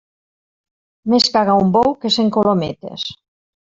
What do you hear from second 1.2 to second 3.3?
caga un bou, que cent colometes.